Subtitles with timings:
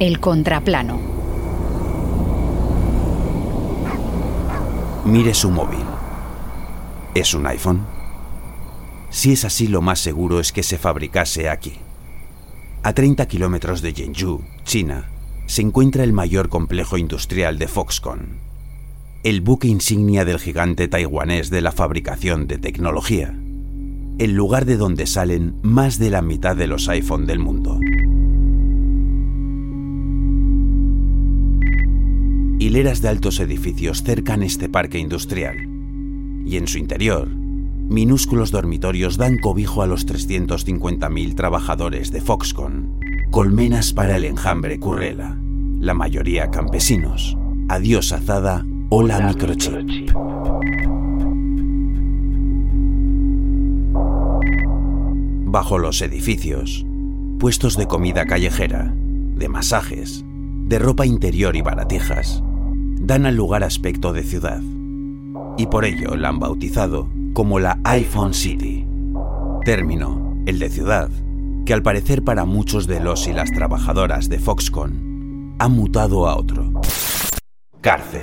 [0.00, 0.98] El contraplano.
[5.04, 5.84] Mire su móvil.
[7.14, 7.86] ¿Es un iPhone?
[9.10, 11.74] Si es así, lo más seguro es que se fabricase aquí.
[12.82, 15.10] A 30 kilómetros de Yenju, China,
[15.46, 18.40] se encuentra el mayor complejo industrial de Foxconn,
[19.22, 23.38] el buque insignia del gigante taiwanés de la fabricación de tecnología,
[24.18, 27.78] el lugar de donde salen más de la mitad de los iPhone del mundo.
[32.74, 35.54] Hileras de altos edificios cercan este parque industrial,
[36.44, 42.98] y en su interior, minúsculos dormitorios dan cobijo a los 350.000 trabajadores de Foxconn,
[43.30, 45.38] colmenas para el enjambre Currela,
[45.78, 47.38] la mayoría campesinos.
[47.68, 50.10] Adiós azada, hola, microchip.
[55.44, 56.84] Bajo los edificios,
[57.38, 58.92] puestos de comida callejera,
[59.36, 60.24] de masajes,
[60.66, 62.42] de ropa interior y baratijas,
[63.06, 64.62] dan al lugar aspecto de ciudad.
[65.58, 68.86] Y por ello la han bautizado como la iPhone City.
[69.64, 71.10] Término, el de ciudad,
[71.66, 76.36] que al parecer para muchos de los y las trabajadoras de Foxconn ha mutado a
[76.36, 76.72] otro.
[77.80, 78.22] Cárcel.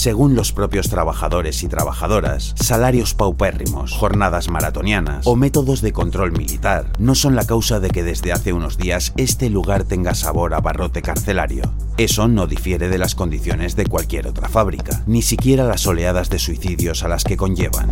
[0.00, 6.86] Según los propios trabajadores y trabajadoras, salarios paupérrimos, jornadas maratonianas o métodos de control militar
[6.98, 10.60] no son la causa de que desde hace unos días este lugar tenga sabor a
[10.60, 11.70] barrote carcelario.
[11.98, 16.38] Eso no difiere de las condiciones de cualquier otra fábrica, ni siquiera las oleadas de
[16.38, 17.90] suicidios a las que conllevan.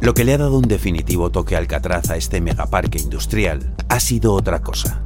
[0.00, 4.34] Lo que le ha dado un definitivo toque Alcatraz a este megaparque industrial ha sido
[4.34, 5.02] otra cosa.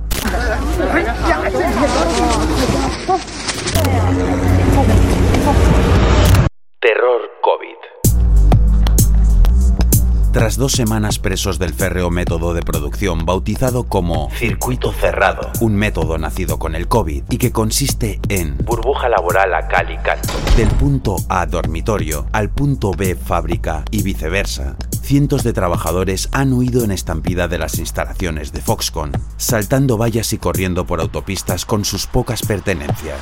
[10.35, 16.19] Tras dos semanas presos del férreo método de producción bautizado como circuito cerrado, un método
[16.19, 20.67] nacido con el COVID y que consiste en burbuja laboral a cal y canto, del
[20.71, 26.91] punto A dormitorio al punto B fábrica y viceversa, cientos de trabajadores han huido en
[26.91, 32.43] estampida de las instalaciones de Foxconn, saltando vallas y corriendo por autopistas con sus pocas
[32.43, 33.21] pertenencias.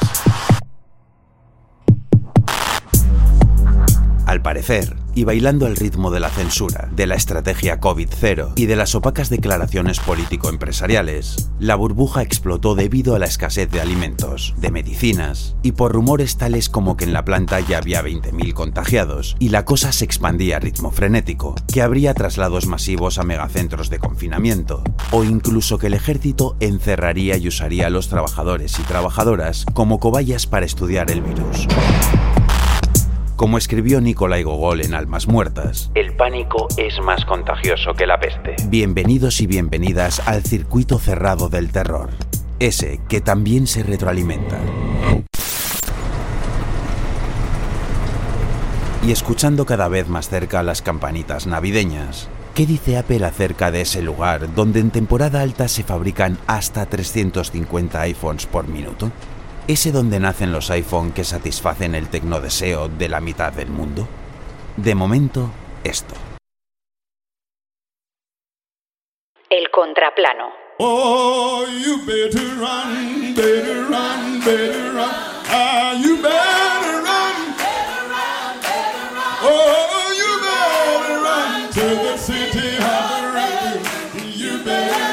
[4.32, 8.76] Al parecer, y bailando al ritmo de la censura, de la estrategia COVID-0 y de
[8.76, 15.54] las opacas declaraciones político-empresariales, la burbuja explotó debido a la escasez de alimentos, de medicinas
[15.62, 19.66] y por rumores tales como que en la planta ya había 20.000 contagiados y la
[19.66, 25.24] cosa se expandía a ritmo frenético, que habría traslados masivos a megacentros de confinamiento, o
[25.24, 30.64] incluso que el ejército encerraría y usaría a los trabajadores y trabajadoras como cobayas para
[30.64, 31.68] estudiar el virus.
[33.42, 38.54] Como escribió Nicolai Gogol en Almas Muertas, el pánico es más contagioso que la peste.
[38.68, 42.10] Bienvenidos y bienvenidas al circuito cerrado del terror,
[42.60, 44.60] ese que también se retroalimenta.
[49.04, 54.02] Y escuchando cada vez más cerca las campanitas navideñas, ¿qué dice Apple acerca de ese
[54.02, 59.10] lugar donde en temporada alta se fabrican hasta 350 iPhones por minuto?
[59.68, 64.08] ¿Ese donde nacen los iPhone que satisfacen el tecnodeseo de la mitad del mundo?
[64.76, 65.50] De momento,
[65.84, 66.16] esto.
[69.48, 70.50] El contraplano.
[70.80, 75.14] Oh, you better run, better run, better run.
[75.48, 77.54] Ah, you better run.
[79.44, 83.80] Oh, you better run to the city of rain.
[84.34, 85.11] You better